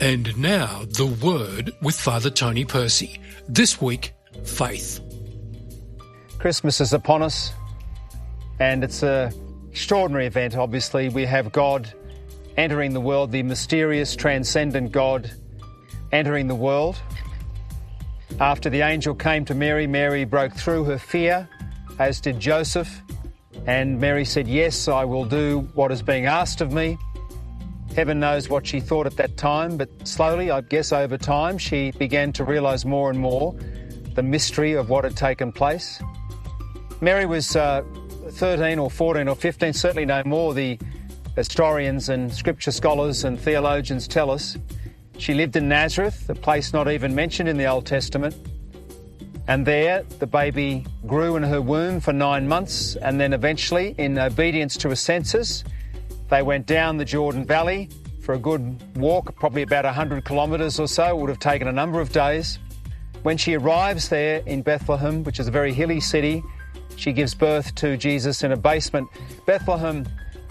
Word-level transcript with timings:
And 0.00 0.34
now, 0.38 0.84
the 0.88 1.04
Word 1.04 1.74
with 1.82 1.94
Father 1.94 2.30
Tony 2.30 2.64
Percy. 2.64 3.20
This 3.46 3.82
week, 3.82 4.14
faith. 4.44 4.98
Christmas 6.38 6.80
is 6.80 6.94
upon 6.94 7.20
us, 7.20 7.52
and 8.58 8.82
it's 8.82 9.02
an 9.02 9.30
extraordinary 9.70 10.24
event, 10.24 10.56
obviously. 10.56 11.10
We 11.10 11.26
have 11.26 11.52
God 11.52 11.92
entering 12.56 12.94
the 12.94 13.00
world, 13.00 13.30
the 13.30 13.42
mysterious, 13.42 14.16
transcendent 14.16 14.90
God 14.90 15.30
entering 16.12 16.48
the 16.48 16.54
world. 16.54 16.96
After 18.40 18.70
the 18.70 18.80
angel 18.80 19.14
came 19.14 19.44
to 19.44 19.54
Mary, 19.54 19.86
Mary 19.86 20.24
broke 20.24 20.54
through 20.54 20.84
her 20.84 20.98
fear, 20.98 21.46
as 21.98 22.22
did 22.22 22.40
Joseph. 22.40 23.02
And 23.66 24.00
Mary 24.00 24.24
said, 24.24 24.48
Yes, 24.48 24.88
I 24.88 25.04
will 25.04 25.26
do 25.26 25.68
what 25.74 25.92
is 25.92 26.00
being 26.00 26.24
asked 26.24 26.62
of 26.62 26.72
me. 26.72 26.96
Heaven 27.94 28.20
knows 28.20 28.48
what 28.48 28.66
she 28.66 28.80
thought 28.80 29.06
at 29.06 29.16
that 29.16 29.36
time, 29.36 29.76
but 29.76 29.88
slowly, 30.06 30.50
I 30.50 30.60
guess 30.60 30.92
over 30.92 31.18
time, 31.18 31.58
she 31.58 31.90
began 31.92 32.32
to 32.34 32.44
realize 32.44 32.84
more 32.84 33.10
and 33.10 33.18
more 33.18 33.54
the 34.14 34.22
mystery 34.22 34.74
of 34.74 34.90
what 34.90 35.04
had 35.04 35.16
taken 35.16 35.50
place. 35.50 36.00
Mary 37.00 37.26
was 37.26 37.56
uh, 37.56 37.82
13 38.30 38.78
or 38.78 38.90
14 38.90 39.26
or 39.28 39.34
15, 39.34 39.72
certainly 39.72 40.04
no 40.04 40.22
more, 40.24 40.54
the 40.54 40.78
historians 41.36 42.08
and 42.08 42.32
scripture 42.32 42.70
scholars 42.70 43.24
and 43.24 43.40
theologians 43.40 44.06
tell 44.06 44.30
us. 44.30 44.56
She 45.18 45.34
lived 45.34 45.56
in 45.56 45.68
Nazareth, 45.68 46.28
a 46.30 46.34
place 46.34 46.72
not 46.72 46.90
even 46.90 47.14
mentioned 47.14 47.48
in 47.48 47.56
the 47.56 47.66
Old 47.66 47.86
Testament. 47.86 48.34
And 49.48 49.66
there, 49.66 50.04
the 50.18 50.26
baby 50.26 50.86
grew 51.06 51.36
in 51.36 51.42
her 51.42 51.60
womb 51.60 52.00
for 52.00 52.12
nine 52.12 52.46
months, 52.46 52.94
and 52.96 53.20
then 53.20 53.32
eventually, 53.32 53.94
in 53.98 54.18
obedience 54.18 54.76
to 54.78 54.90
a 54.90 54.96
census, 54.96 55.64
they 56.30 56.42
went 56.42 56.66
down 56.66 56.96
the 56.96 57.04
Jordan 57.04 57.44
Valley 57.44 57.90
for 58.22 58.34
a 58.34 58.38
good 58.38 58.80
walk, 58.96 59.34
probably 59.34 59.62
about 59.62 59.84
100 59.84 60.24
kilometres 60.24 60.78
or 60.78 60.86
so. 60.86 61.14
Would 61.16 61.28
have 61.28 61.40
taken 61.40 61.66
a 61.66 61.72
number 61.72 62.00
of 62.00 62.12
days. 62.12 62.60
When 63.22 63.36
she 63.36 63.54
arrives 63.54 64.08
there 64.08 64.42
in 64.46 64.62
Bethlehem, 64.62 65.24
which 65.24 65.40
is 65.40 65.48
a 65.48 65.50
very 65.50 65.74
hilly 65.74 66.00
city, 66.00 66.42
she 66.96 67.12
gives 67.12 67.34
birth 67.34 67.74
to 67.76 67.96
Jesus 67.96 68.44
in 68.44 68.52
a 68.52 68.56
basement. 68.56 69.08
Bethlehem, 69.44 70.06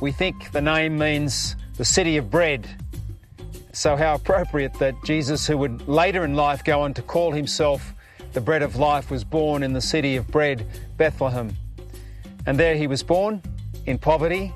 we 0.00 0.12
think 0.12 0.52
the 0.52 0.62
name 0.62 0.96
means 0.96 1.56
the 1.76 1.84
city 1.84 2.16
of 2.16 2.30
bread. 2.30 2.68
So, 3.72 3.96
how 3.96 4.14
appropriate 4.14 4.74
that 4.74 4.94
Jesus, 5.04 5.46
who 5.46 5.58
would 5.58 5.88
later 5.88 6.24
in 6.24 6.36
life 6.36 6.62
go 6.62 6.82
on 6.82 6.94
to 6.94 7.02
call 7.02 7.32
himself 7.32 7.92
the 8.32 8.40
bread 8.40 8.62
of 8.62 8.76
life, 8.76 9.10
was 9.10 9.24
born 9.24 9.64
in 9.64 9.72
the 9.72 9.80
city 9.80 10.14
of 10.14 10.28
bread, 10.28 10.64
Bethlehem. 10.96 11.56
And 12.46 12.58
there 12.58 12.76
he 12.76 12.86
was 12.86 13.02
born 13.02 13.42
in 13.86 13.98
poverty, 13.98 14.52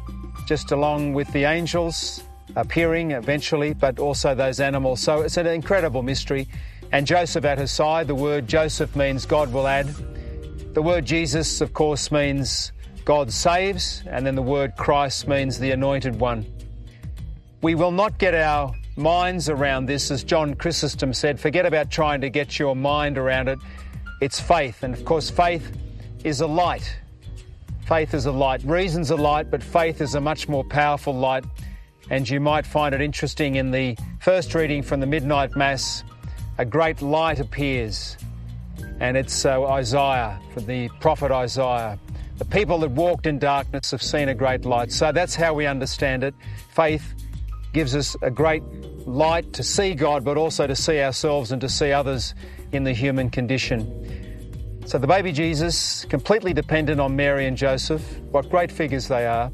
just 0.48 0.72
along 0.72 1.12
with 1.12 1.30
the 1.32 1.44
angels 1.44 2.24
appearing 2.56 3.10
eventually, 3.10 3.74
but 3.74 3.98
also 3.98 4.34
those 4.34 4.60
animals. 4.60 4.98
So 4.98 5.20
it's 5.20 5.36
an 5.36 5.46
incredible 5.46 6.02
mystery. 6.02 6.48
And 6.90 7.06
Joseph 7.06 7.44
at 7.44 7.58
his 7.58 7.70
side, 7.70 8.06
the 8.06 8.14
word 8.14 8.48
Joseph 8.48 8.96
means 8.96 9.26
God 9.26 9.52
will 9.52 9.68
add. 9.68 9.88
The 10.72 10.80
word 10.80 11.04
Jesus, 11.04 11.60
of 11.60 11.74
course, 11.74 12.10
means 12.10 12.72
God 13.04 13.30
saves. 13.30 14.02
And 14.06 14.24
then 14.26 14.36
the 14.36 14.42
word 14.42 14.74
Christ 14.76 15.28
means 15.28 15.58
the 15.58 15.70
anointed 15.70 16.18
one. 16.18 16.46
We 17.60 17.74
will 17.74 17.92
not 17.92 18.16
get 18.16 18.34
our 18.34 18.72
minds 18.96 19.50
around 19.50 19.84
this, 19.84 20.10
as 20.10 20.24
John 20.24 20.54
Chrysostom 20.54 21.12
said. 21.12 21.38
Forget 21.38 21.66
about 21.66 21.90
trying 21.90 22.22
to 22.22 22.30
get 22.30 22.58
your 22.58 22.74
mind 22.74 23.18
around 23.18 23.48
it. 23.48 23.58
It's 24.22 24.40
faith. 24.40 24.82
And 24.82 24.94
of 24.94 25.04
course, 25.04 25.28
faith 25.28 25.76
is 26.24 26.40
a 26.40 26.46
light. 26.46 26.96
Faith 27.88 28.12
is 28.12 28.26
a 28.26 28.32
light. 28.32 28.62
Reason's 28.64 29.10
a 29.10 29.16
light, 29.16 29.50
but 29.50 29.62
faith 29.62 30.02
is 30.02 30.14
a 30.14 30.20
much 30.20 30.46
more 30.46 30.62
powerful 30.62 31.14
light. 31.14 31.42
And 32.10 32.28
you 32.28 32.38
might 32.38 32.66
find 32.66 32.94
it 32.94 33.00
interesting 33.00 33.54
in 33.54 33.70
the 33.70 33.96
first 34.20 34.54
reading 34.54 34.82
from 34.82 35.00
the 35.00 35.06
Midnight 35.06 35.56
Mass, 35.56 36.04
a 36.58 36.66
great 36.66 37.00
light 37.00 37.40
appears. 37.40 38.18
And 39.00 39.16
it's 39.16 39.46
uh, 39.46 39.64
Isaiah, 39.64 40.38
from 40.52 40.66
the 40.66 40.90
prophet 41.00 41.32
Isaiah. 41.32 41.98
The 42.36 42.44
people 42.44 42.76
that 42.80 42.90
walked 42.90 43.26
in 43.26 43.38
darkness 43.38 43.90
have 43.92 44.02
seen 44.02 44.28
a 44.28 44.34
great 44.34 44.66
light. 44.66 44.92
So 44.92 45.10
that's 45.10 45.34
how 45.34 45.54
we 45.54 45.64
understand 45.64 46.24
it. 46.24 46.34
Faith 46.68 47.14
gives 47.72 47.96
us 47.96 48.14
a 48.20 48.30
great 48.30 48.62
light 49.06 49.54
to 49.54 49.62
see 49.62 49.94
God, 49.94 50.26
but 50.26 50.36
also 50.36 50.66
to 50.66 50.76
see 50.76 51.00
ourselves 51.00 51.52
and 51.52 51.60
to 51.62 51.70
see 51.70 51.90
others 51.92 52.34
in 52.70 52.84
the 52.84 52.92
human 52.92 53.30
condition. 53.30 54.27
So 54.88 54.96
the 54.96 55.06
baby 55.06 55.32
Jesus, 55.32 56.06
completely 56.06 56.54
dependent 56.54 56.98
on 56.98 57.14
Mary 57.14 57.44
and 57.44 57.58
Joseph, 57.58 58.00
what 58.30 58.48
great 58.48 58.72
figures 58.72 59.06
they 59.06 59.26
are. 59.26 59.52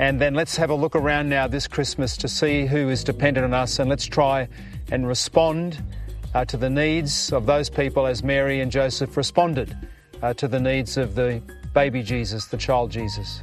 And 0.00 0.20
then 0.20 0.34
let's 0.34 0.56
have 0.56 0.70
a 0.70 0.74
look 0.74 0.96
around 0.96 1.28
now 1.28 1.46
this 1.46 1.68
Christmas 1.68 2.16
to 2.16 2.26
see 2.26 2.66
who 2.66 2.88
is 2.88 3.04
dependent 3.04 3.44
on 3.44 3.54
us 3.54 3.78
and 3.78 3.88
let's 3.88 4.04
try 4.04 4.48
and 4.90 5.06
respond 5.06 5.80
uh, 6.34 6.44
to 6.46 6.56
the 6.56 6.68
needs 6.68 7.32
of 7.32 7.46
those 7.46 7.70
people 7.70 8.04
as 8.04 8.24
Mary 8.24 8.60
and 8.60 8.72
Joseph 8.72 9.16
responded 9.16 9.76
uh, 10.22 10.34
to 10.34 10.48
the 10.48 10.58
needs 10.58 10.96
of 10.96 11.14
the 11.14 11.40
baby 11.72 12.02
Jesus, 12.02 12.46
the 12.46 12.56
child 12.56 12.90
Jesus. 12.90 13.40